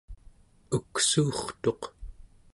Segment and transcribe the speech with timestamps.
[0.75, 1.81] uksuurtuq